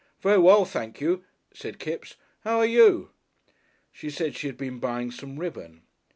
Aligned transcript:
"Very 0.19 0.39
well, 0.39 0.65
thank 0.65 0.99
you," 0.99 1.23
said 1.53 1.77
Kipps; 1.77 2.15
"how 2.39 2.57
are 2.57 2.65
you?" 2.65 3.11
She 3.91 4.09
said 4.09 4.35
she 4.35 4.47
had 4.47 4.57
been 4.57 4.79
buying 4.79 5.11
some 5.11 5.37
ribbon. 5.39 5.83